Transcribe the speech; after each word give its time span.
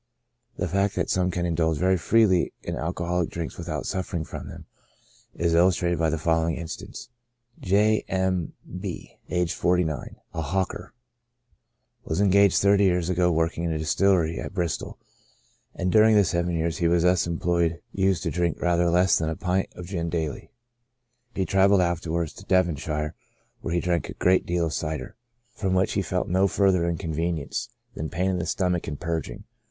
The 0.57 0.67
fact 0.67 0.95
that 0.95 1.11
some 1.11 1.29
can 1.29 1.45
indulge 1.45 1.77
very 1.77 1.95
freely 1.95 2.53
in 2.63 2.75
alcoholic 2.75 3.29
drinks 3.29 3.55
without 3.55 3.85
suffering 3.85 4.23
from 4.23 4.47
them, 4.47 4.65
is 5.35 5.53
illustrated 5.53 5.99
by 5.99 6.09
the 6.09 6.17
following 6.17 6.55
instance: 6.55 7.09
J. 7.59 8.03
M'B—, 8.09 9.19
aged 9.39 9.53
49; 9.53 10.15
a 10.33 10.41
hawker. 10.41 10.95
Was 12.03 12.19
engaged 12.19 12.59
thirty 12.59 12.83
years 12.85 13.09
ago 13.11 13.31
working 13.31 13.63
in 13.63 13.71
a 13.71 13.77
distillery 13.77 14.39
at 14.39 14.55
Bristol, 14.55 14.97
and 15.75 15.91
during 15.91 16.15
the 16.15 16.23
seven 16.25 16.55
years 16.55 16.79
he 16.79 16.87
was 16.87 17.03
thus 17.03 17.27
employed 17.27 17.79
used 17.91 18.23
to 18.23 18.31
drink 18.31 18.59
rather 18.59 18.89
less 18.89 19.19
than 19.19 19.29
a 19.29 19.35
pint 19.35 19.69
of 19.75 19.85
gin 19.85 20.09
daily. 20.09 20.49
He 21.35 21.45
trav 21.45 21.69
elled 21.69 21.81
afterwards 21.81 22.35
in 22.39 22.45
Devonshire, 22.47 23.13
where 23.61 23.73
he 23.75 23.79
drank 23.79 24.09
a 24.09 24.15
great 24.15 24.47
deal 24.47 24.65
of 24.65 24.73
cider, 24.73 25.15
from 25.53 25.75
which 25.75 25.93
he 25.93 26.01
felt 26.01 26.27
no 26.27 26.47
further 26.47 26.89
incovenience 26.91 26.97
42 27.05 27.05
CHRONIC 27.05 27.49
ALCOHOLISM. 27.49 27.69
than 27.93 28.09
pain 28.09 28.29
in 28.31 28.39
the 28.39 28.47
stomach 28.47 28.87
and 28.87 28.99
purging. 28.99 29.43